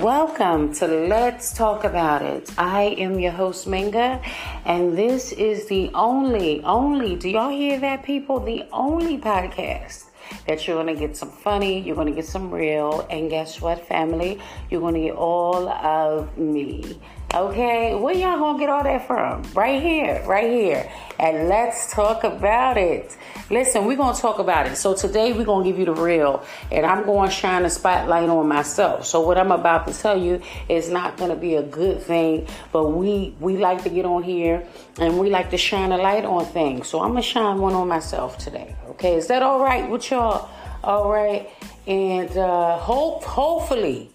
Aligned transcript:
Welcome 0.00 0.72
to 0.76 0.86
Let's 0.86 1.52
Talk 1.52 1.84
About 1.84 2.22
It. 2.22 2.50
I 2.56 2.84
am 2.96 3.18
your 3.18 3.32
host, 3.32 3.68
Minga, 3.68 4.24
and 4.64 4.96
this 4.96 5.30
is 5.32 5.66
the 5.68 5.90
only, 5.92 6.62
only, 6.64 7.16
do 7.16 7.28
y'all 7.28 7.50
hear 7.50 7.78
that, 7.80 8.02
people? 8.02 8.40
The 8.40 8.64
only 8.72 9.18
podcast 9.18 10.06
that 10.46 10.66
you're 10.66 10.82
going 10.82 10.94
to 10.94 10.98
get 10.98 11.18
some 11.18 11.30
funny, 11.30 11.82
you're 11.82 11.96
going 11.96 12.06
to 12.06 12.14
get 12.14 12.24
some 12.24 12.50
real, 12.50 13.06
and 13.10 13.28
guess 13.28 13.60
what, 13.60 13.86
family? 13.86 14.40
You're 14.70 14.80
going 14.80 14.94
to 14.94 15.00
get 15.02 15.16
all 15.16 15.68
of 15.68 16.38
me. 16.38 16.98
Okay, 17.32 17.94
where 17.94 18.12
y'all 18.12 18.40
gonna 18.40 18.58
get 18.58 18.68
all 18.68 18.82
that 18.82 19.06
from? 19.06 19.44
Right 19.54 19.80
here, 19.80 20.20
right 20.26 20.50
here. 20.50 20.90
And 21.20 21.48
let's 21.48 21.92
talk 21.94 22.24
about 22.24 22.76
it. 22.76 23.16
Listen, 23.50 23.86
we're 23.86 23.96
gonna 23.96 24.18
talk 24.18 24.40
about 24.40 24.66
it. 24.66 24.74
So 24.74 24.94
today 24.94 25.32
we're 25.32 25.44
gonna 25.44 25.62
give 25.62 25.78
you 25.78 25.84
the 25.84 25.94
real, 25.94 26.44
and 26.72 26.84
I'm 26.84 27.06
gonna 27.06 27.30
shine 27.30 27.64
a 27.64 27.70
spotlight 27.70 28.28
on 28.28 28.48
myself. 28.48 29.06
So 29.06 29.20
what 29.20 29.38
I'm 29.38 29.52
about 29.52 29.86
to 29.86 29.94
tell 29.94 30.20
you 30.20 30.42
is 30.68 30.90
not 30.90 31.18
gonna 31.18 31.36
be 31.36 31.54
a 31.54 31.62
good 31.62 32.02
thing, 32.02 32.48
but 32.72 32.88
we 32.88 33.36
we 33.38 33.58
like 33.58 33.84
to 33.84 33.90
get 33.90 34.06
on 34.06 34.24
here 34.24 34.66
and 34.98 35.16
we 35.16 35.30
like 35.30 35.50
to 35.50 35.56
shine 35.56 35.92
a 35.92 35.98
light 35.98 36.24
on 36.24 36.44
things. 36.46 36.88
So 36.88 37.00
I'm 37.00 37.10
gonna 37.10 37.22
shine 37.22 37.58
one 37.58 37.74
on 37.74 37.86
myself 37.86 38.38
today. 38.38 38.74
Okay, 38.88 39.14
is 39.14 39.28
that 39.28 39.44
all 39.44 39.62
right 39.62 39.88
with 39.88 40.10
y'all? 40.10 40.50
All 40.82 41.08
right, 41.08 41.48
and 41.86 42.36
uh, 42.36 42.76
hope 42.78 43.22
hopefully 43.22 44.10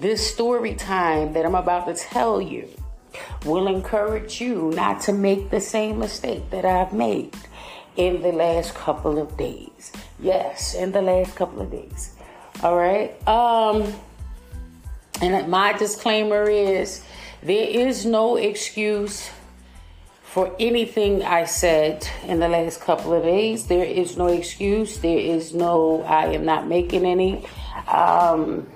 this 0.00 0.32
story 0.32 0.74
time 0.74 1.32
that 1.32 1.44
I'm 1.44 1.54
about 1.54 1.86
to 1.86 1.94
tell 1.94 2.40
you 2.40 2.68
will 3.44 3.66
encourage 3.66 4.40
you 4.40 4.70
not 4.74 5.00
to 5.02 5.12
make 5.12 5.50
the 5.50 5.60
same 5.60 5.98
mistake 5.98 6.50
that 6.50 6.64
I've 6.64 6.92
made 6.92 7.34
in 7.96 8.22
the 8.22 8.30
last 8.30 8.74
couple 8.74 9.20
of 9.20 9.36
days. 9.36 9.92
Yes, 10.20 10.74
in 10.74 10.92
the 10.92 11.02
last 11.02 11.34
couple 11.34 11.60
of 11.60 11.70
days. 11.70 12.14
All 12.62 12.76
right. 12.76 13.10
Um 13.26 13.92
and 15.20 15.48
my 15.50 15.72
disclaimer 15.72 16.48
is 16.48 17.04
there 17.42 17.68
is 17.68 18.06
no 18.06 18.36
excuse 18.36 19.28
for 20.22 20.54
anything 20.60 21.24
I 21.24 21.44
said 21.44 22.06
in 22.24 22.38
the 22.38 22.48
last 22.48 22.80
couple 22.80 23.12
of 23.14 23.24
days. 23.24 23.66
There 23.66 23.84
is 23.84 24.16
no 24.16 24.26
excuse. 24.28 24.98
There 24.98 25.18
is 25.18 25.54
no 25.54 26.02
I 26.02 26.26
am 26.26 26.44
not 26.44 26.68
making 26.68 27.04
any 27.04 27.44
um 27.88 28.68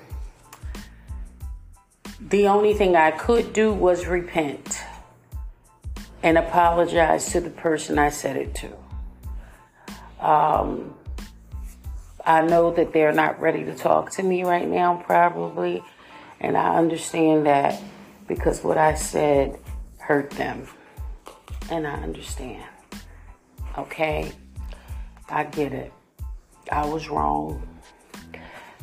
the 2.28 2.48
only 2.48 2.74
thing 2.74 2.96
I 2.96 3.10
could 3.10 3.52
do 3.52 3.72
was 3.72 4.06
repent 4.06 4.80
and 6.22 6.38
apologize 6.38 7.32
to 7.32 7.40
the 7.40 7.50
person 7.50 7.98
I 7.98 8.10
said 8.10 8.36
it 8.36 8.54
to. 8.56 10.24
Um, 10.24 10.94
I 12.24 12.42
know 12.42 12.72
that 12.74 12.92
they're 12.92 13.12
not 13.12 13.40
ready 13.40 13.64
to 13.64 13.74
talk 13.74 14.12
to 14.12 14.22
me 14.22 14.44
right 14.44 14.68
now, 14.68 15.02
probably, 15.04 15.82
and 16.40 16.56
I 16.56 16.76
understand 16.76 17.46
that 17.46 17.82
because 18.28 18.62
what 18.62 18.78
I 18.78 18.94
said 18.94 19.58
hurt 19.98 20.30
them, 20.30 20.68
and 21.70 21.86
I 21.86 21.94
understand. 21.94 22.64
Okay, 23.76 24.30
I 25.28 25.44
get 25.44 25.72
it. 25.72 25.92
I 26.70 26.86
was 26.86 27.08
wrong. 27.08 27.66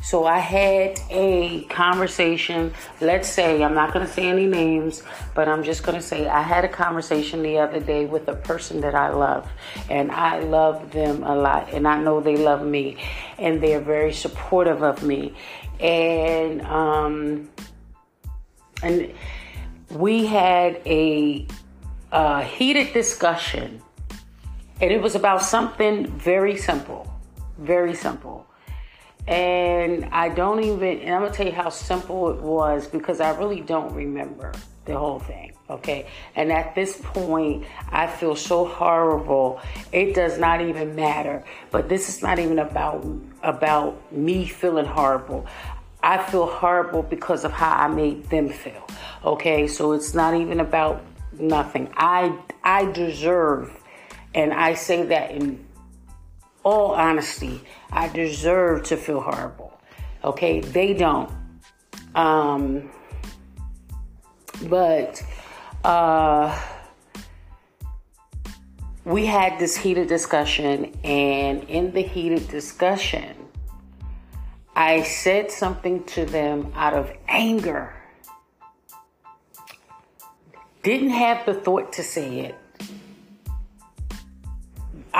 So 0.02 0.24
I 0.24 0.38
had 0.38 0.98
a 1.10 1.64
conversation. 1.64 2.72
Let's 3.00 3.28
say, 3.28 3.62
I'm 3.62 3.74
not 3.74 3.92
going 3.92 4.06
to 4.06 4.12
say 4.12 4.28
any 4.28 4.46
names, 4.46 5.02
but 5.34 5.46
I'm 5.46 5.62
just 5.62 5.82
going 5.82 5.96
to 5.96 6.02
say 6.02 6.26
I 6.26 6.40
had 6.40 6.64
a 6.64 6.68
conversation 6.68 7.42
the 7.42 7.58
other 7.58 7.80
day 7.80 8.06
with 8.06 8.26
a 8.28 8.34
person 8.34 8.80
that 8.80 8.94
I 8.94 9.10
love. 9.10 9.48
And 9.90 10.10
I 10.10 10.40
love 10.40 10.90
them 10.92 11.22
a 11.22 11.34
lot. 11.34 11.72
And 11.72 11.86
I 11.86 12.00
know 12.00 12.20
they 12.20 12.36
love 12.36 12.64
me. 12.64 12.96
And 13.38 13.62
they're 13.62 13.80
very 13.80 14.12
supportive 14.12 14.82
of 14.82 15.02
me. 15.02 15.34
And, 15.78 16.62
um, 16.62 17.50
and 18.82 19.12
we 19.90 20.24
had 20.24 20.80
a, 20.86 21.46
a 22.10 22.42
heated 22.42 22.94
discussion. 22.94 23.82
And 24.80 24.90
it 24.90 25.02
was 25.02 25.14
about 25.14 25.42
something 25.42 26.06
very 26.06 26.56
simple. 26.56 27.06
Very 27.58 27.94
simple 27.94 28.49
and 29.26 30.06
I 30.06 30.28
don't 30.28 30.62
even, 30.62 31.00
and 31.00 31.14
I'm 31.14 31.22
gonna 31.22 31.34
tell 31.34 31.46
you 31.46 31.52
how 31.52 31.68
simple 31.68 32.30
it 32.30 32.40
was 32.40 32.86
because 32.86 33.20
I 33.20 33.36
really 33.38 33.60
don't 33.60 33.94
remember 33.94 34.52
the 34.84 34.98
whole 34.98 35.20
thing. 35.20 35.52
Okay. 35.68 36.08
And 36.34 36.50
at 36.50 36.74
this 36.74 37.00
point, 37.00 37.64
I 37.90 38.08
feel 38.08 38.34
so 38.34 38.64
horrible. 38.64 39.60
It 39.92 40.14
does 40.14 40.36
not 40.36 40.60
even 40.60 40.96
matter. 40.96 41.44
But 41.70 41.88
this 41.88 42.08
is 42.08 42.22
not 42.22 42.40
even 42.40 42.58
about, 42.58 43.06
about 43.42 44.12
me 44.12 44.46
feeling 44.48 44.86
horrible. 44.86 45.46
I 46.02 46.18
feel 46.18 46.46
horrible 46.46 47.04
because 47.04 47.44
of 47.44 47.52
how 47.52 47.70
I 47.70 47.86
made 47.86 48.24
them 48.30 48.48
feel. 48.48 48.84
Okay. 49.24 49.68
So 49.68 49.92
it's 49.92 50.12
not 50.12 50.34
even 50.34 50.58
about 50.58 51.04
nothing. 51.38 51.92
I, 51.96 52.36
I 52.64 52.86
deserve, 52.86 53.70
and 54.34 54.52
I 54.52 54.74
say 54.74 55.04
that 55.04 55.30
in 55.30 55.64
all 56.62 56.92
honesty, 56.92 57.60
I 57.90 58.08
deserve 58.08 58.84
to 58.84 58.96
feel 58.96 59.20
horrible. 59.20 59.78
Okay, 60.22 60.60
they 60.60 60.94
don't. 60.94 61.30
Um, 62.14 62.90
but 64.68 65.22
uh, 65.84 66.58
we 69.04 69.26
had 69.26 69.58
this 69.58 69.76
heated 69.76 70.08
discussion, 70.08 70.92
and 71.02 71.64
in 71.64 71.92
the 71.92 72.02
heated 72.02 72.48
discussion, 72.48 73.36
I 74.76 75.02
said 75.02 75.50
something 75.50 76.04
to 76.04 76.24
them 76.24 76.72
out 76.74 76.94
of 76.94 77.10
anger. 77.28 77.94
Didn't 80.82 81.10
have 81.10 81.44
the 81.44 81.54
thought 81.54 81.92
to 81.94 82.02
say 82.02 82.40
it 82.40 82.54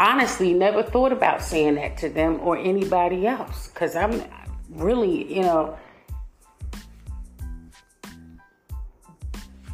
honestly 0.00 0.54
never 0.54 0.82
thought 0.82 1.12
about 1.12 1.42
saying 1.42 1.74
that 1.74 1.98
to 1.98 2.08
them 2.08 2.40
or 2.40 2.56
anybody 2.56 3.26
else 3.26 3.68
because 3.68 3.94
I'm 3.94 4.24
really, 4.70 5.32
you 5.32 5.42
know, 5.42 5.76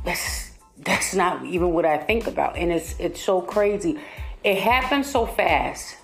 that's 0.04 0.50
that's 0.78 1.14
not 1.14 1.44
even 1.44 1.72
what 1.72 1.84
I 1.84 1.98
think 1.98 2.26
about, 2.26 2.56
and 2.56 2.72
it's 2.72 2.96
it's 2.98 3.22
so 3.22 3.40
crazy. 3.40 4.00
It 4.42 4.58
happened 4.58 5.06
so 5.06 5.26
fast. 5.26 5.96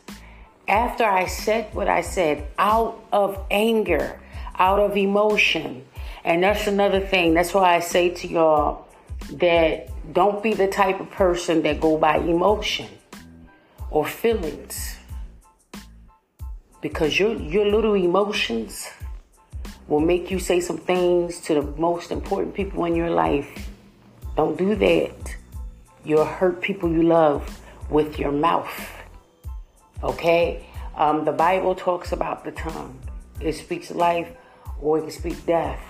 After 0.69 1.05
I 1.05 1.27
said 1.27 1.75
what 1.75 1.89
I 1.89 2.03
said, 2.03 2.47
out 2.59 3.05
of 3.13 3.45
anger, 3.51 4.21
out 4.57 4.79
of 4.79 4.97
emotion, 4.97 5.85
and 6.25 6.45
that's 6.45 6.69
another 6.69 7.01
thing. 7.01 7.35
That's 7.35 7.53
why 7.53 7.75
I 7.75 7.81
say 7.81 8.11
to 8.11 8.29
y'all 8.29 8.87
that 9.33 9.89
don't 10.13 10.43
be 10.43 10.55
the 10.55 10.69
type 10.69 11.01
of 11.01 11.11
person 11.11 11.63
that 11.63 11.81
go 11.81 11.97
by 11.97 12.19
emotion 12.19 12.89
or 13.93 14.07
feelings 14.07 14.97
because 16.81 17.19
your 17.19 17.35
your 17.37 17.67
little 17.67 17.95
emotions 17.95 18.89
will 19.87 20.01
make 20.01 20.31
you 20.31 20.39
say 20.39 20.61
some 20.61 20.79
things 20.79 21.39
to 21.41 21.55
the 21.55 21.63
most 21.79 22.11
important 22.11 22.55
people 22.55 22.85
in 22.87 22.97
your 22.97 23.11
life. 23.11 23.69
Don't 24.37 24.57
do 24.57 24.75
that. 24.77 25.37
You'll 26.05 26.25
hurt 26.25 26.63
people 26.63 26.91
you 26.91 27.03
love 27.03 27.61
with 27.91 28.19
your 28.19 28.33
mouth. 28.33 28.75
Okay? 30.03 30.67
Um, 30.97 31.25
the 31.25 31.33
Bible 31.33 31.75
talks 31.75 32.13
about 32.13 32.45
the 32.45 32.53
tongue. 32.53 32.99
It 33.41 33.53
speaks 33.53 33.91
life 33.91 34.29
or 34.81 34.99
it 34.99 35.03
can 35.03 35.11
speak 35.11 35.45
death. 35.47 35.81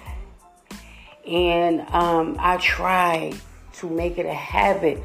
And 1.26 1.82
um, 1.90 2.36
I 2.40 2.56
try 2.56 3.32
to 3.74 3.88
make 3.88 4.18
it 4.18 4.26
a 4.26 4.34
habit 4.34 5.02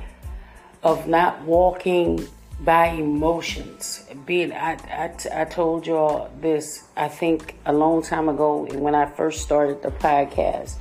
of 0.82 1.08
not 1.08 1.44
walking 1.44 2.28
by 2.60 2.88
emotions. 2.88 4.04
Being, 4.26 4.52
I, 4.52 4.78
I, 4.90 5.42
I 5.42 5.46
told 5.46 5.86
y'all 5.86 6.32
this, 6.40 6.84
I 6.96 7.08
think, 7.08 7.56
a 7.66 7.74
long 7.74 8.02
time 8.02 8.30
ago 8.30 8.68
when 8.74 8.96
I 8.96 9.06
first 9.06 9.42
started 9.42 9.82
the 9.84 9.92
podcast. 9.92 10.76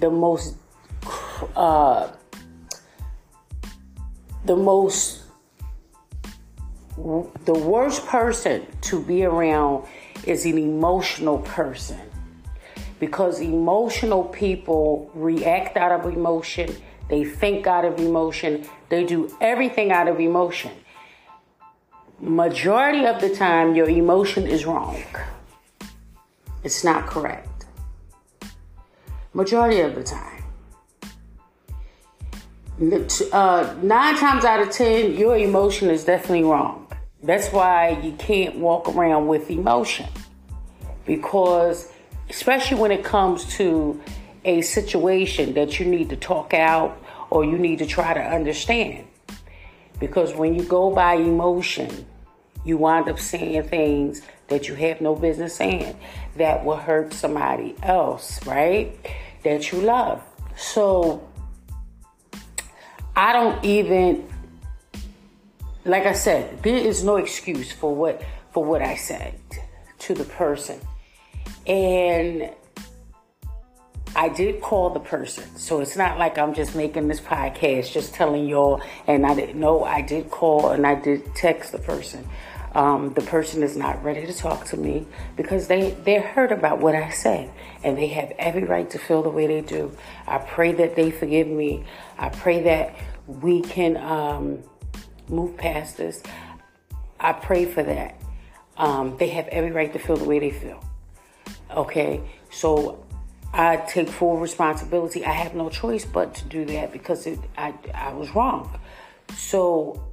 The 0.00 0.10
most, 0.10 0.56
uh, 1.56 2.10
the 4.44 4.56
most, 4.56 5.22
the 6.96 7.54
worst 7.54 8.06
person 8.06 8.66
to 8.82 9.00
be 9.02 9.24
around 9.24 9.86
is 10.24 10.44
an 10.46 10.58
emotional 10.58 11.38
person 11.38 12.00
because 12.98 13.40
emotional 13.40 14.24
people 14.24 15.08
react 15.14 15.76
out 15.76 15.92
of 15.92 16.12
emotion, 16.12 16.74
they 17.08 17.24
think 17.24 17.68
out 17.68 17.84
of 17.84 18.00
emotion, 18.00 18.66
they 18.88 19.04
do 19.04 19.32
everything 19.40 19.92
out 19.92 20.08
of 20.08 20.18
emotion 20.18 20.72
majority 22.20 23.06
of 23.06 23.20
the 23.20 23.34
time 23.34 23.74
your 23.74 23.88
emotion 23.88 24.46
is 24.46 24.64
wrong. 24.64 25.02
It's 26.64 26.84
not 26.84 27.06
correct. 27.06 27.66
Majority 29.32 29.80
of 29.80 29.94
the 29.94 30.02
time. 30.02 30.44
Uh, 33.32 33.74
nine 33.82 34.16
times 34.16 34.44
out 34.44 34.60
of 34.60 34.70
ten, 34.70 35.14
your 35.14 35.36
emotion 35.36 35.90
is 35.90 36.04
definitely 36.04 36.44
wrong. 36.44 36.86
That's 37.22 37.48
why 37.52 38.00
you 38.02 38.12
can't 38.12 38.56
walk 38.56 38.88
around 38.88 39.26
with 39.26 39.50
emotion 39.50 40.06
because 41.04 41.90
especially 42.30 42.78
when 42.78 42.92
it 42.92 43.02
comes 43.02 43.44
to 43.56 44.00
a 44.44 44.60
situation 44.60 45.54
that 45.54 45.80
you 45.80 45.86
need 45.86 46.10
to 46.10 46.16
talk 46.16 46.54
out 46.54 47.02
or 47.30 47.44
you 47.44 47.58
need 47.58 47.78
to 47.80 47.86
try 47.86 48.14
to 48.14 48.20
understand. 48.20 49.06
Because 50.00 50.34
when 50.34 50.54
you 50.54 50.62
go 50.64 50.94
by 50.94 51.14
emotion, 51.14 52.06
you 52.64 52.76
wind 52.76 53.08
up 53.08 53.18
saying 53.18 53.64
things 53.64 54.22
that 54.48 54.68
you 54.68 54.74
have 54.74 55.00
no 55.00 55.14
business 55.14 55.54
saying 55.54 55.96
that 56.36 56.64
will 56.64 56.76
hurt 56.76 57.12
somebody 57.12 57.74
else, 57.82 58.44
right? 58.46 58.96
That 59.44 59.72
you 59.72 59.80
love. 59.80 60.22
So 60.56 61.26
I 63.16 63.32
don't 63.32 63.64
even 63.64 64.28
like 65.84 66.04
I 66.04 66.12
said, 66.12 66.62
there 66.62 66.76
is 66.76 67.02
no 67.02 67.16
excuse 67.16 67.72
for 67.72 67.94
what 67.94 68.22
for 68.52 68.64
what 68.64 68.82
I 68.82 68.96
said 68.96 69.34
to 70.00 70.14
the 70.14 70.24
person. 70.24 70.80
And 71.66 72.50
I 74.18 74.28
did 74.28 74.60
call 74.60 74.90
the 74.90 74.98
person. 74.98 75.44
So 75.56 75.80
it's 75.80 75.96
not 75.96 76.18
like 76.18 76.38
I'm 76.38 76.52
just 76.52 76.74
making 76.74 77.06
this 77.06 77.20
podcast, 77.20 77.92
just 77.92 78.14
telling 78.14 78.48
y'all. 78.48 78.82
And 79.06 79.24
I 79.24 79.32
didn't 79.32 79.60
know 79.60 79.84
I 79.84 80.02
did 80.02 80.28
call 80.28 80.72
and 80.72 80.84
I 80.84 80.96
did 80.96 81.36
text 81.36 81.70
the 81.70 81.78
person. 81.78 82.28
Um, 82.74 83.14
the 83.14 83.20
person 83.20 83.62
is 83.62 83.76
not 83.76 84.02
ready 84.02 84.26
to 84.26 84.34
talk 84.34 84.66
to 84.66 84.76
me 84.76 85.06
because 85.36 85.68
they, 85.68 85.92
they're 86.04 86.20
hurt 86.20 86.50
about 86.50 86.80
what 86.80 86.96
I 86.96 87.10
said. 87.10 87.48
And 87.84 87.96
they 87.96 88.08
have 88.08 88.32
every 88.40 88.64
right 88.64 88.90
to 88.90 88.98
feel 88.98 89.22
the 89.22 89.30
way 89.30 89.46
they 89.46 89.60
do. 89.60 89.96
I 90.26 90.38
pray 90.38 90.72
that 90.72 90.96
they 90.96 91.12
forgive 91.12 91.46
me. 91.46 91.84
I 92.18 92.30
pray 92.30 92.62
that 92.62 92.96
we 93.28 93.60
can 93.60 93.96
um, 93.98 94.64
move 95.28 95.56
past 95.56 95.96
this. 95.96 96.24
I 97.20 97.34
pray 97.34 97.66
for 97.66 97.84
that. 97.84 98.20
Um, 98.78 99.16
they 99.16 99.28
have 99.28 99.46
every 99.46 99.70
right 99.70 99.92
to 99.92 100.00
feel 100.00 100.16
the 100.16 100.24
way 100.24 100.40
they 100.40 100.50
feel. 100.50 100.82
Okay? 101.70 102.20
So 102.50 103.04
I 103.52 103.76
take 103.76 104.08
full 104.08 104.36
responsibility. 104.38 105.24
I 105.24 105.32
have 105.32 105.54
no 105.54 105.68
choice 105.70 106.04
but 106.04 106.34
to 106.36 106.44
do 106.44 106.64
that 106.66 106.92
because 106.92 107.26
it, 107.26 107.38
I, 107.56 107.74
I 107.94 108.12
was 108.12 108.34
wrong. 108.34 108.78
So 109.36 110.04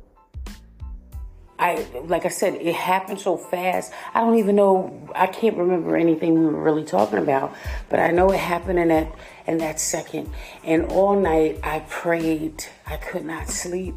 I 1.57 1.85
like 2.05 2.25
I 2.25 2.29
said, 2.29 2.55
it 2.55 2.75
happened 2.75 3.19
so 3.19 3.37
fast. 3.37 3.91
I 4.13 4.21
don't 4.21 4.37
even 4.39 4.55
know. 4.55 5.09
I 5.15 5.27
can't 5.27 5.57
remember 5.57 5.95
anything 5.95 6.33
we 6.33 6.45
were 6.45 6.61
really 6.61 6.83
talking 6.83 7.19
about, 7.19 7.55
but 7.89 7.99
I 7.99 8.11
know 8.11 8.31
it 8.31 8.39
happened 8.39 8.79
in 8.79 8.89
that 8.89 9.13
in 9.47 9.57
that 9.59 9.79
second. 9.79 10.31
And 10.63 10.85
all 10.85 11.19
night 11.19 11.59
I 11.63 11.79
prayed. 11.79 12.65
I 12.85 12.97
could 12.97 13.25
not 13.25 13.49
sleep. 13.49 13.95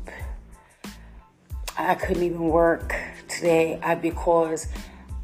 I 1.77 1.95
couldn't 1.95 2.25
even 2.25 2.49
work 2.49 2.95
today. 3.29 3.79
I 3.83 3.95
because 3.95 4.69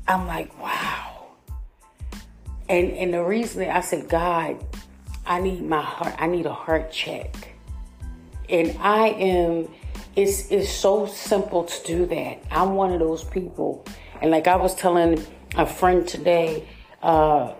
I'm 0.07 0.27
like, 0.27 0.57
wow 0.61 1.14
and 2.69 2.91
and 2.93 3.15
the 3.15 3.23
reason 3.23 3.69
I 3.69 3.81
said, 3.81 4.09
God, 4.09 4.65
I 5.27 5.41
need 5.41 5.63
my 5.63 5.83
heart, 5.83 6.15
I 6.19 6.27
need 6.27 6.47
a 6.47 6.53
heart 6.53 6.91
check. 6.91 7.55
And 8.49 8.77
I 8.81 9.09
am 9.09 9.69
it's 10.17 10.51
it's 10.51 10.71
so 10.71 11.07
simple 11.07 11.65
to 11.65 11.87
do 11.87 12.07
that. 12.07 12.43
I'm 12.51 12.75
one 12.75 12.93
of 12.93 13.01
those 13.01 13.25
people. 13.25 13.85
And 14.21 14.31
like 14.31 14.47
I 14.47 14.57
was 14.57 14.75
telling 14.75 15.25
a 15.57 15.67
friend 15.67 16.07
today, 16.07 16.67
uh, 17.03 17.53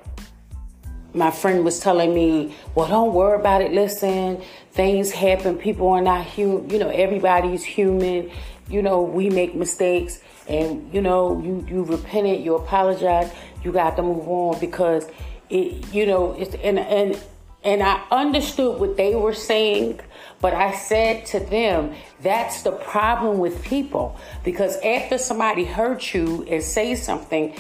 my 1.13 1.31
friend 1.31 1.65
was 1.65 1.81
telling 1.81 2.15
me, 2.15 2.55
well, 2.75 2.89
don't 2.89 3.15
worry 3.15 3.39
about 3.39 3.63
it. 3.63 3.73
Listen, 3.73 4.43
things 4.73 5.13
happen. 5.13 5.57
People 5.57 5.89
are 5.89 6.01
not 6.01 6.25
human. 6.25 6.69
You 6.71 6.79
know, 6.79 6.89
everybody's 6.89 7.63
human. 7.63 8.31
You 8.69 8.83
know, 8.83 9.03
we 9.03 9.31
make 9.31 9.55
mistakes 9.55 10.21
and, 10.49 10.93
you 10.93 11.01
know, 11.01 11.41
you, 11.41 11.67
you 11.69 11.85
repent 11.85 12.27
it, 12.27 12.41
you 12.41 12.55
apologize 12.55 13.33
you 13.65 13.73
got 13.73 13.97
to 13.97 14.03
move 14.03 14.29
on 14.29 14.61
because 14.61 15.09
it, 15.51 15.93
you 15.93 16.07
know, 16.07 16.33
it's 16.33 16.55
and 16.57 16.79
and 16.79 17.21
and 17.65 17.83
I 17.83 18.05
understood 18.11 18.79
what 18.79 18.97
they 18.99 19.15
were 19.15 19.33
saying, 19.33 20.01
but 20.43 20.53
I 20.53 20.75
said 20.75 21.25
to 21.27 21.41
them, 21.41 21.95
that's 22.21 22.63
the 22.63 22.73
problem 22.73 23.39
with 23.39 23.63
people 23.65 24.19
because 24.45 24.77
after 24.83 25.17
somebody 25.17 25.65
hurts 25.65 26.13
you 26.13 26.45
and 26.49 26.63
say 26.63 26.95
something, 26.95 27.57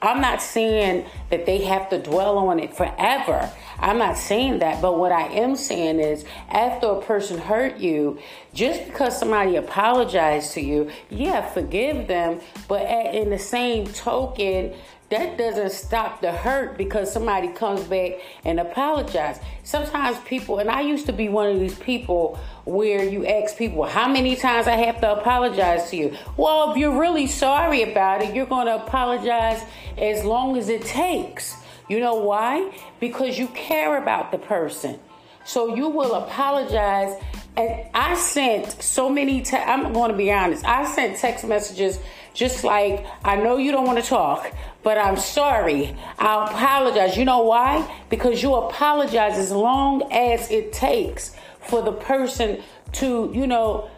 I'm 0.00 0.20
not 0.20 0.40
saying 0.40 1.06
that 1.30 1.44
they 1.44 1.64
have 1.64 1.90
to 1.90 1.98
dwell 1.98 2.38
on 2.38 2.60
it 2.60 2.76
forever. 2.76 3.50
I'm 3.80 3.98
not 3.98 4.16
saying 4.16 4.60
that, 4.60 4.80
but 4.80 4.96
what 4.96 5.10
I 5.10 5.26
am 5.26 5.56
saying 5.56 5.98
is 5.98 6.24
after 6.50 6.86
a 6.86 7.02
person 7.02 7.38
hurt 7.38 7.78
you, 7.78 8.20
just 8.54 8.84
because 8.86 9.18
somebody 9.18 9.56
apologized 9.56 10.52
to 10.52 10.60
you, 10.60 10.90
yeah, 11.10 11.48
forgive 11.50 12.06
them, 12.06 12.40
but 12.68 12.82
in 12.82 13.30
the 13.30 13.38
same 13.40 13.86
token, 13.88 14.74
that 15.10 15.38
doesn't 15.38 15.72
stop 15.72 16.20
the 16.20 16.32
hurt 16.32 16.76
because 16.76 17.10
somebody 17.10 17.48
comes 17.48 17.82
back 17.84 18.12
and 18.44 18.60
apologizes. 18.60 19.42
Sometimes 19.62 20.18
people, 20.26 20.58
and 20.58 20.70
I 20.70 20.82
used 20.82 21.06
to 21.06 21.12
be 21.14 21.30
one 21.30 21.48
of 21.48 21.60
these 21.60 21.78
people 21.78 22.38
where 22.64 23.02
you 23.02 23.26
ask 23.26 23.56
people, 23.56 23.84
how 23.84 24.06
many 24.06 24.36
times 24.36 24.66
I 24.66 24.76
have 24.76 25.00
to 25.00 25.12
apologize 25.12 25.88
to 25.90 25.96
you? 25.96 26.16
Well, 26.36 26.72
if 26.72 26.76
you're 26.76 26.98
really 26.98 27.26
sorry 27.26 27.82
about 27.90 28.22
it, 28.22 28.34
you're 28.34 28.46
going 28.46 28.66
to 28.66 28.76
apologize 28.76 29.62
as 29.96 30.24
long 30.24 30.58
as 30.58 30.68
it 30.68 30.82
takes. 30.82 31.56
You 31.88 32.00
know 32.00 32.16
why? 32.16 32.70
Because 33.00 33.38
you 33.38 33.48
care 33.48 33.96
about 34.02 34.30
the 34.30 34.38
person. 34.38 34.98
So 35.46 35.74
you 35.74 35.88
will 35.88 36.14
apologize. 36.16 37.18
And 37.56 37.88
I 37.94 38.14
sent 38.14 38.82
so 38.82 39.08
many, 39.08 39.40
te- 39.40 39.56
I'm 39.56 39.94
going 39.94 40.10
to 40.10 40.16
be 40.16 40.30
honest, 40.30 40.66
I 40.66 40.84
sent 40.84 41.16
text 41.16 41.46
messages 41.46 41.98
just 42.34 42.64
like, 42.64 43.06
I 43.24 43.36
know 43.36 43.56
you 43.56 43.72
don't 43.72 43.86
want 43.86 44.02
to 44.02 44.08
talk, 44.08 44.52
but 44.82 44.98
I'm 44.98 45.16
sorry. 45.16 45.96
I 46.18 46.46
apologize. 46.46 47.16
You 47.16 47.24
know 47.24 47.42
why? 47.42 47.88
Because 48.08 48.42
you 48.42 48.54
apologize 48.54 49.38
as 49.38 49.50
long 49.50 50.10
as 50.12 50.50
it 50.50 50.72
takes 50.72 51.34
for 51.60 51.82
the 51.82 51.92
person 51.92 52.62
to, 52.92 53.30
you 53.34 53.46
know, 53.46 53.90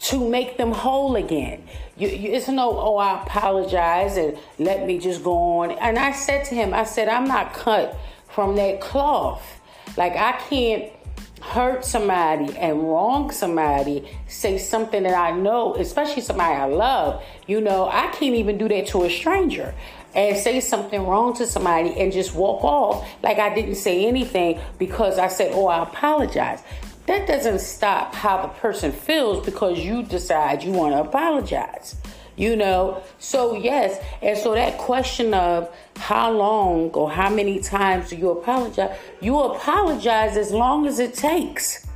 to 0.00 0.28
make 0.28 0.56
them 0.56 0.72
whole 0.72 1.16
again. 1.16 1.62
You, 1.96 2.08
you, 2.08 2.32
it's 2.32 2.48
no, 2.48 2.76
oh, 2.76 2.96
I 2.96 3.22
apologize 3.22 4.16
and 4.16 4.36
let 4.58 4.86
me 4.86 4.98
just 4.98 5.22
go 5.22 5.60
on. 5.60 5.72
And 5.72 5.98
I 5.98 6.12
said 6.12 6.44
to 6.46 6.54
him, 6.54 6.74
I 6.74 6.84
said, 6.84 7.08
I'm 7.08 7.26
not 7.28 7.52
cut 7.52 7.96
from 8.28 8.56
that 8.56 8.80
cloth. 8.80 9.60
Like, 9.96 10.16
I 10.16 10.32
can't 10.48 10.90
hurt 11.42 11.84
somebody 11.84 12.56
and 12.56 12.82
wrong 12.82 13.30
somebody, 13.32 14.08
say 14.28 14.58
something 14.58 15.02
that 15.02 15.14
I 15.14 15.32
know, 15.32 15.74
especially 15.74 16.22
somebody 16.22 16.54
I 16.54 16.66
love, 16.66 17.22
you 17.46 17.60
know, 17.60 17.88
I 17.88 18.06
can't 18.12 18.36
even 18.36 18.58
do 18.58 18.68
that 18.68 18.86
to 18.88 19.04
a 19.04 19.10
stranger 19.10 19.74
and 20.14 20.36
say 20.36 20.60
something 20.60 21.04
wrong 21.04 21.34
to 21.34 21.46
somebody 21.46 21.98
and 21.98 22.12
just 22.12 22.34
walk 22.34 22.62
off 22.62 23.08
like 23.22 23.38
I 23.38 23.54
didn't 23.54 23.74
say 23.74 24.06
anything 24.06 24.60
because 24.78 25.18
I 25.18 25.28
said, 25.28 25.52
Oh, 25.52 25.66
I 25.66 25.82
apologize. 25.82 26.62
That 27.06 27.26
doesn't 27.26 27.58
stop 27.58 28.14
how 28.14 28.42
the 28.42 28.48
person 28.48 28.92
feels 28.92 29.44
because 29.44 29.80
you 29.80 30.04
decide 30.04 30.62
you 30.62 30.70
want 30.70 30.94
to 30.94 31.00
apologize 31.00 31.96
you 32.36 32.56
know? 32.56 33.02
So 33.18 33.56
yes. 33.56 34.02
And 34.22 34.36
so 34.36 34.54
that 34.54 34.78
question 34.78 35.34
of 35.34 35.74
how 35.96 36.32
long 36.32 36.90
or 36.90 37.10
how 37.10 37.30
many 37.30 37.60
times 37.60 38.10
do 38.10 38.16
you 38.16 38.30
apologize 38.30 38.98
you 39.20 39.38
apologize 39.38 40.36
as 40.36 40.52
long 40.52 40.86
as 40.86 40.98
it 40.98 41.14
takes. 41.14 41.86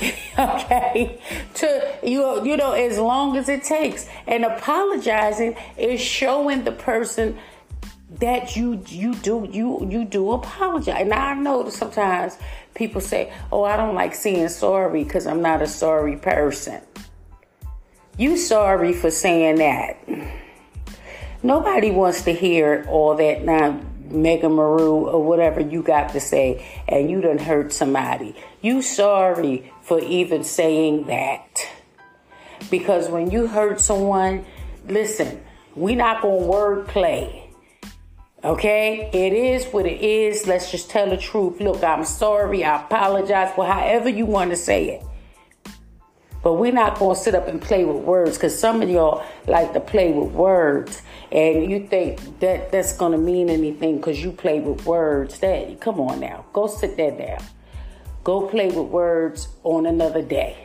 Okay? 0.36 1.20
To 1.54 1.98
you 2.02 2.44
you 2.44 2.56
know 2.56 2.72
as 2.72 2.98
long 2.98 3.36
as 3.36 3.48
it 3.48 3.62
takes. 3.62 4.06
And 4.26 4.44
apologizing 4.44 5.56
is 5.78 6.00
showing 6.00 6.64
the 6.64 6.72
person 6.72 7.38
that 8.18 8.56
you 8.56 8.82
you 8.88 9.14
do 9.14 9.48
you 9.52 9.86
you 9.88 10.04
do 10.04 10.32
apologize. 10.32 11.06
Now 11.06 11.28
i 11.28 11.34
know 11.34 11.68
sometimes 11.68 12.36
people 12.74 13.00
say 13.00 13.32
oh 13.52 13.64
i 13.64 13.76
don't 13.76 13.94
like 13.94 14.14
saying 14.14 14.48
sorry 14.48 15.04
because 15.04 15.26
i'm 15.26 15.42
not 15.42 15.62
a 15.62 15.66
sorry 15.66 16.16
person 16.16 16.80
you 18.16 18.36
sorry 18.36 18.92
for 18.92 19.10
saying 19.10 19.56
that. 19.56 19.96
Nobody 21.42 21.90
wants 21.90 22.22
to 22.22 22.32
hear 22.32 22.86
all 22.88 23.16
that 23.16 23.44
now, 23.44 23.80
Mega 24.08 24.48
Maru 24.48 25.06
or 25.06 25.22
whatever 25.22 25.60
you 25.60 25.82
got 25.82 26.12
to 26.12 26.20
say, 26.20 26.64
and 26.88 27.10
you 27.10 27.20
done 27.20 27.38
hurt 27.38 27.72
somebody. 27.72 28.34
You 28.62 28.82
sorry 28.82 29.70
for 29.82 29.98
even 30.00 30.44
saying 30.44 31.04
that. 31.06 31.66
Because 32.70 33.08
when 33.08 33.30
you 33.30 33.46
hurt 33.46 33.80
someone, 33.80 34.44
listen, 34.88 35.42
we 35.74 35.94
not 35.94 36.22
gonna 36.22 36.46
word 36.46 36.86
play. 36.86 37.50
Okay? 38.42 39.10
It 39.12 39.32
is 39.32 39.66
what 39.66 39.86
it 39.86 40.00
is. 40.00 40.46
Let's 40.46 40.70
just 40.70 40.90
tell 40.90 41.10
the 41.10 41.16
truth. 41.16 41.60
Look, 41.60 41.82
I'm 41.82 42.04
sorry. 42.04 42.64
I 42.64 42.82
apologize. 42.82 43.52
Well, 43.56 43.70
however 43.70 44.08
you 44.08 44.26
want 44.26 44.50
to 44.50 44.56
say 44.56 44.90
it. 44.90 45.02
But 46.44 46.54
we're 46.54 46.72
not 46.72 46.98
going 46.98 47.16
to 47.16 47.20
sit 47.20 47.34
up 47.34 47.48
and 47.48 47.60
play 47.60 47.86
with 47.86 48.04
words 48.04 48.36
because 48.36 48.56
some 48.56 48.82
of 48.82 48.90
y'all 48.90 49.24
like 49.48 49.72
to 49.72 49.80
play 49.80 50.12
with 50.12 50.30
words 50.32 51.00
and 51.32 51.70
you 51.70 51.88
think 51.88 52.38
that 52.40 52.70
that's 52.70 52.96
going 52.96 53.12
to 53.12 53.18
mean 53.18 53.48
anything 53.48 53.96
because 53.96 54.22
you 54.22 54.30
play 54.30 54.60
with 54.60 54.84
words. 54.84 55.38
That 55.38 55.80
come 55.80 55.98
on 56.00 56.20
now, 56.20 56.44
go 56.52 56.66
sit 56.66 56.98
there 56.98 57.16
down. 57.16 57.42
Go 58.22 58.46
play 58.46 58.66
with 58.66 58.88
words 58.88 59.48
on 59.64 59.86
another 59.86 60.20
day. 60.20 60.58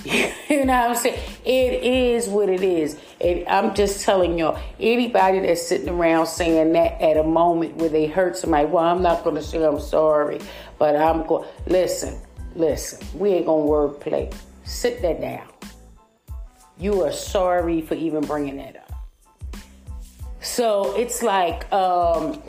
you 0.04 0.64
know 0.64 0.80
what 0.80 0.90
I'm 0.90 0.96
saying? 0.96 1.18
It 1.44 1.84
is 1.84 2.28
what 2.28 2.48
it 2.48 2.62
is. 2.62 2.96
And 3.20 3.46
I'm 3.48 3.74
just 3.74 4.04
telling 4.04 4.38
y'all, 4.38 4.58
anybody 4.78 5.40
that's 5.40 5.66
sitting 5.66 5.88
around 5.88 6.26
saying 6.26 6.72
that 6.72 7.02
at 7.02 7.16
a 7.16 7.22
moment 7.24 7.76
where 7.76 7.90
they 7.90 8.06
hurt 8.06 8.36
somebody, 8.36 8.66
well, 8.66 8.84
I'm 8.84 9.02
not 9.02 9.24
going 9.24 9.36
to 9.36 9.42
say 9.42 9.62
I'm 9.62 9.80
sorry, 9.80 10.40
but 10.78 10.96
I'm 10.96 11.26
going, 11.26 11.46
listen, 11.66 12.18
listen, 12.54 13.06
we 13.18 13.30
ain't 13.30 13.46
going 13.46 13.66
to 13.66 13.70
wordplay. 13.70 14.34
Sit 14.70 15.02
that 15.02 15.20
down. 15.20 15.48
You 16.78 17.02
are 17.02 17.10
sorry 17.12 17.82
for 17.82 17.94
even 17.94 18.20
bringing 18.22 18.56
that 18.58 18.76
up. 18.76 18.92
So 20.40 20.96
it's 20.96 21.24
like, 21.24 21.70
um, 21.72 22.40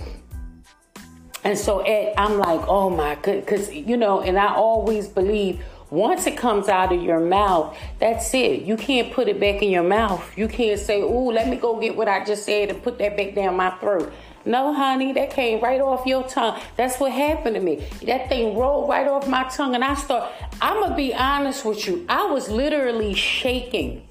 and 1.44 1.58
so 1.58 1.80
Ed, 1.80 2.14
I'm 2.20 2.38
like, 2.38 2.62
oh 2.68 2.92
my 2.92 3.16
good, 3.16 3.44
because 3.44 3.74
you 3.74 3.98
know, 3.98 4.22
and 4.22 4.38
I 4.38 4.54
always 4.54 5.08
believe 5.08 5.64
once 5.90 6.28
it 6.28 6.38
comes 6.38 6.70
out 6.70 6.94
of 6.94 7.02
your 7.02 7.20
mouth, 7.20 7.76
that's 8.00 8.32
it. 8.36 8.62
You 8.62 8.78
can't 8.78 9.12
put 9.12 9.28
it 9.28 9.40
back 9.40 9.64
in 9.64 9.72
your 9.72 9.84
mouth. 9.84 10.24
You 10.38 10.48
can't 10.48 10.80
say, 10.80 11.02
oh, 11.02 11.26
let 11.26 11.50
me 11.50 11.58
go 11.58 11.80
get 11.80 11.98
what 11.98 12.08
I 12.08 12.24
just 12.24 12.46
said 12.46 12.70
and 12.70 12.84
put 12.84 13.00
that 13.00 13.18
back 13.18 13.34
down 13.34 13.58
my 13.58 13.72
throat." 13.80 14.14
No, 14.46 14.74
honey, 14.74 15.14
that 15.14 15.32
came 15.32 15.62
right 15.62 15.80
off 15.80 16.06
your 16.06 16.24
tongue. 16.24 16.60
That's 16.76 17.00
what 17.00 17.12
happened 17.12 17.56
to 17.56 17.62
me. 17.62 17.86
That 18.06 18.30
thing 18.30 18.58
rolled 18.58 18.90
right 18.90 19.08
off 19.08 19.28
my 19.28 19.44
tongue, 19.50 19.76
and 19.76 19.84
I 19.84 19.96
start. 19.96 20.32
I'm 20.62 20.82
gonna 20.82 20.96
be 20.96 21.14
honest 21.14 21.64
with 21.66 21.88
you. 21.88 22.06
I 22.10 22.26
was 22.26 22.50
literally 22.50 23.14
shaking. 23.14 24.08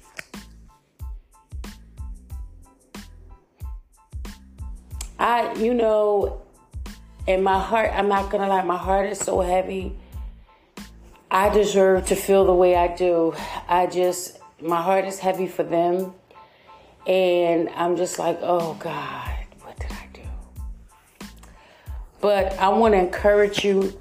I, 5.19 5.53
you 5.53 5.73
know, 5.73 6.41
and 7.27 7.43
my 7.43 7.59
heart, 7.59 7.91
I'm 7.93 8.07
not 8.07 8.31
gonna 8.31 8.47
lie, 8.47 8.63
my 8.63 8.77
heart 8.77 9.09
is 9.09 9.19
so 9.19 9.41
heavy. 9.41 9.95
I 11.29 11.49
deserve 11.49 12.07
to 12.07 12.15
feel 12.15 12.43
the 12.45 12.53
way 12.53 12.75
I 12.75 12.93
do. 12.95 13.33
I 13.69 13.85
just, 13.85 14.39
my 14.59 14.81
heart 14.81 15.05
is 15.05 15.19
heavy 15.19 15.47
for 15.47 15.63
them. 15.63 16.13
And 17.07 17.69
I'm 17.69 17.95
just 17.95 18.19
like, 18.19 18.39
oh 18.41 18.73
God, 18.79 19.40
But 22.21 22.53
I 22.59 22.69
want 22.69 22.93
to 22.93 22.99
encourage 22.99 23.65
you. 23.65 23.99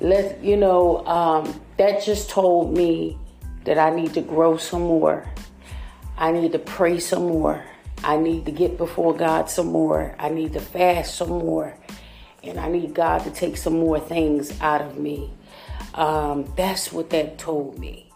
Let 0.00 0.44
you 0.44 0.56
know 0.56 1.06
um, 1.06 1.60
that 1.78 2.04
just 2.04 2.28
told 2.28 2.76
me 2.76 3.18
that 3.64 3.78
I 3.78 3.90
need 3.90 4.14
to 4.14 4.20
grow 4.20 4.58
some 4.58 4.82
more. 4.82 5.26
I 6.18 6.30
need 6.32 6.52
to 6.52 6.58
pray 6.58 7.00
some 7.00 7.26
more. 7.26 7.64
I 8.02 8.18
need 8.18 8.44
to 8.44 8.52
get 8.52 8.76
before 8.76 9.16
God 9.16 9.48
some 9.48 9.68
more. 9.68 10.14
I 10.18 10.28
need 10.28 10.52
to 10.52 10.60
fast 10.60 11.14
some 11.14 11.30
more. 11.30 11.74
And 12.42 12.60
I 12.60 12.68
need 12.68 12.92
God 12.92 13.24
to 13.24 13.30
take 13.30 13.56
some 13.56 13.78
more 13.78 13.98
things 13.98 14.60
out 14.60 14.82
of 14.82 14.98
me. 14.98 15.32
Um, 15.94 16.52
that's 16.56 16.92
what 16.92 17.08
that 17.10 17.38
told 17.38 17.78
me. 17.78 18.12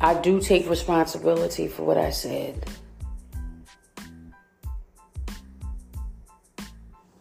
I 0.00 0.14
do 0.14 0.40
take 0.40 0.68
responsibility 0.68 1.66
for 1.66 1.84
what 1.84 1.96
I 1.96 2.10
said. 2.10 2.64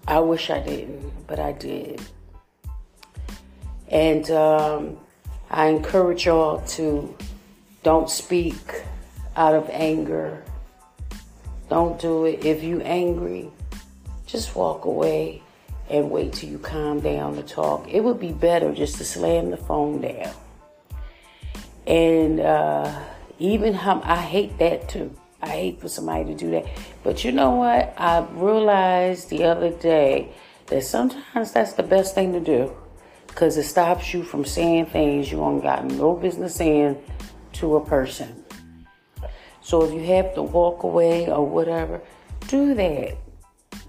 I 0.07 0.19
wish 0.19 0.49
I 0.49 0.59
didn't, 0.59 1.27
but 1.27 1.39
I 1.39 1.51
did. 1.51 2.01
And 3.89 4.29
um, 4.31 4.97
I 5.49 5.67
encourage 5.67 6.25
y'all 6.25 6.61
to 6.61 7.15
don't 7.83 8.09
speak 8.09 8.83
out 9.35 9.53
of 9.53 9.69
anger. 9.69 10.43
Don't 11.69 11.99
do 11.99 12.25
it. 12.25 12.45
If 12.45 12.63
you're 12.63 12.81
angry, 12.83 13.49
just 14.25 14.55
walk 14.55 14.85
away 14.85 15.41
and 15.89 16.09
wait 16.09 16.33
till 16.33 16.49
you 16.49 16.59
calm 16.59 17.01
down 17.01 17.35
to 17.35 17.43
talk. 17.43 17.87
It 17.89 18.01
would 18.01 18.19
be 18.19 18.31
better 18.31 18.73
just 18.73 18.97
to 18.97 19.05
slam 19.05 19.51
the 19.51 19.57
phone 19.57 20.01
down. 20.01 20.33
And 21.85 22.39
uh, 22.39 23.03
even 23.39 23.75
I 23.75 24.21
hate 24.21 24.57
that 24.59 24.89
too. 24.89 25.15
I 25.41 25.49
hate 25.49 25.79
for 25.79 25.87
somebody 25.87 26.25
to 26.25 26.35
do 26.35 26.51
that. 26.51 26.65
But 27.03 27.23
you 27.23 27.31
know 27.31 27.51
what? 27.51 27.93
I 27.97 28.25
realized 28.31 29.29
the 29.29 29.43
other 29.43 29.69
day 29.69 30.33
that 30.67 30.83
sometimes 30.83 31.51
that's 31.51 31.73
the 31.73 31.83
best 31.83 32.15
thing 32.15 32.33
to 32.33 32.39
do 32.39 32.75
because 33.27 33.57
it 33.57 33.63
stops 33.63 34.13
you 34.13 34.23
from 34.23 34.45
saying 34.45 34.87
things 34.87 35.31
you 35.31 35.47
ain't 35.47 35.61
got 35.61 35.85
no 35.85 36.15
business 36.15 36.55
saying 36.55 36.97
to 37.53 37.75
a 37.75 37.85
person. 37.85 38.43
So 39.61 39.83
if 39.83 39.93
you 39.93 40.03
have 40.15 40.33
to 40.35 40.41
walk 40.41 40.83
away 40.83 41.29
or 41.29 41.45
whatever, 41.45 42.01
do 42.47 42.73
that. 42.73 43.17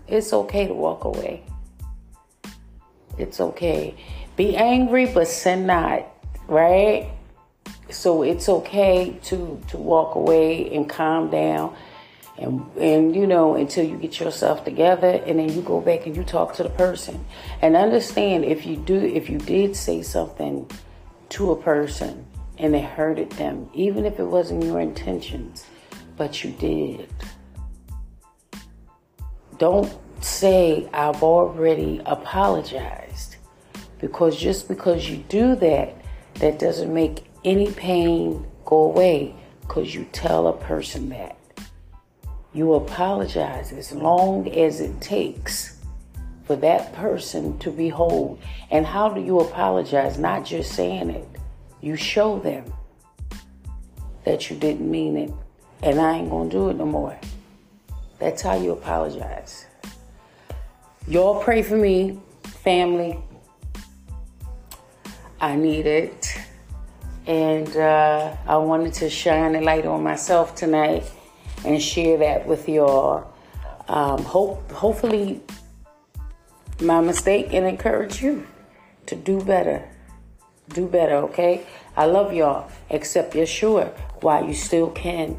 It's 0.06 0.32
okay 0.32 0.66
to 0.66 0.74
walk 0.74 1.04
away. 1.04 1.44
It's 3.16 3.40
okay. 3.40 3.94
Be 4.36 4.56
angry, 4.56 5.06
but 5.06 5.28
sin 5.28 5.66
not, 5.66 6.06
right? 6.46 7.10
So 7.90 8.22
it's 8.22 8.48
okay 8.48 9.18
to 9.24 9.60
to 9.68 9.76
walk 9.76 10.14
away 10.14 10.74
and 10.74 10.88
calm 10.88 11.30
down, 11.30 11.74
and 12.36 12.64
and 12.76 13.16
you 13.16 13.26
know 13.26 13.54
until 13.54 13.84
you 13.84 13.96
get 13.96 14.20
yourself 14.20 14.64
together, 14.64 15.22
and 15.26 15.38
then 15.38 15.52
you 15.52 15.62
go 15.62 15.80
back 15.80 16.06
and 16.06 16.16
you 16.16 16.24
talk 16.24 16.54
to 16.56 16.62
the 16.62 16.70
person, 16.70 17.24
and 17.62 17.76
understand 17.76 18.44
if 18.44 18.66
you 18.66 18.76
do 18.76 18.96
if 18.96 19.30
you 19.30 19.38
did 19.38 19.74
say 19.76 20.02
something 20.02 20.70
to 21.30 21.52
a 21.52 21.56
person 21.56 22.26
and 22.58 22.74
it 22.74 22.84
hurted 22.84 23.30
them, 23.32 23.70
even 23.72 24.04
if 24.04 24.18
it 24.18 24.24
wasn't 24.24 24.64
your 24.64 24.80
intentions, 24.80 25.64
but 26.16 26.42
you 26.42 26.50
did. 26.52 27.08
Don't 29.58 29.96
say, 30.20 30.88
I've 30.92 31.22
already 31.22 32.00
apologized. 32.04 33.36
Because 34.00 34.36
just 34.36 34.68
because 34.68 35.08
you 35.08 35.18
do 35.28 35.56
that, 35.56 35.94
that 36.34 36.58
doesn't 36.58 36.92
make 36.92 37.24
any 37.48 37.72
pain 37.72 38.46
go 38.66 38.84
away 38.84 39.34
because 39.62 39.94
you 39.94 40.06
tell 40.12 40.48
a 40.48 40.56
person 40.56 41.08
that. 41.08 41.38
You 42.52 42.74
apologize 42.74 43.72
as 43.72 43.92
long 43.92 44.48
as 44.48 44.80
it 44.80 45.00
takes 45.00 45.78
for 46.44 46.56
that 46.56 46.92
person 46.94 47.58
to 47.60 47.70
be 47.70 47.88
whole. 47.88 48.38
And 48.70 48.84
how 48.84 49.08
do 49.08 49.20
you 49.22 49.40
apologize? 49.40 50.18
Not 50.18 50.44
just 50.44 50.72
saying 50.72 51.10
it, 51.10 51.28
you 51.80 51.96
show 51.96 52.38
them 52.38 52.70
that 54.24 54.50
you 54.50 54.56
didn't 54.56 54.90
mean 54.90 55.16
it 55.16 55.32
and 55.82 56.00
I 56.00 56.18
ain't 56.18 56.30
gonna 56.30 56.50
do 56.50 56.68
it 56.68 56.76
no 56.76 56.84
more. 56.86 57.18
That's 58.18 58.42
how 58.42 58.56
you 58.56 58.72
apologize. 58.72 59.66
Y'all 61.06 61.42
pray 61.42 61.62
for 61.62 61.76
me, 61.76 62.20
family. 62.42 63.18
I 65.40 65.54
need 65.56 65.86
it. 65.86 66.37
And 67.28 67.76
uh, 67.76 68.34
I 68.46 68.56
wanted 68.56 68.94
to 68.94 69.10
shine 69.10 69.54
a 69.54 69.60
light 69.60 69.84
on 69.84 70.02
myself 70.02 70.54
tonight 70.54 71.04
and 71.62 71.80
share 71.80 72.16
that 72.16 72.46
with 72.46 72.66
y'all. 72.66 73.30
Um, 73.86 74.22
hope, 74.24 74.70
hopefully, 74.72 75.42
my 76.80 77.02
mistake 77.02 77.52
and 77.52 77.66
encourage 77.66 78.22
you 78.22 78.46
to 79.04 79.14
do 79.14 79.42
better. 79.42 79.86
Do 80.70 80.86
better, 80.86 81.16
okay? 81.16 81.66
I 81.98 82.06
love 82.06 82.32
y'all. 82.32 82.70
Accept 82.90 83.34
Yeshua 83.34 83.90
while 84.22 84.46
you 84.46 84.54
still 84.54 84.88
can 84.88 85.36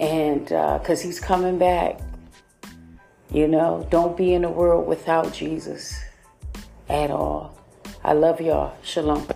and 0.00 0.44
because 0.44 1.00
uh, 1.02 1.06
he's 1.06 1.20
coming 1.20 1.56
back. 1.56 2.00
You 3.30 3.46
know, 3.46 3.86
don't 3.90 4.16
be 4.16 4.34
in 4.34 4.42
the 4.42 4.48
world 4.48 4.88
without 4.88 5.32
Jesus 5.32 6.02
at 6.88 7.12
all. 7.12 7.56
I 8.02 8.14
love 8.14 8.40
y'all. 8.40 8.74
Shalom. 8.82 9.28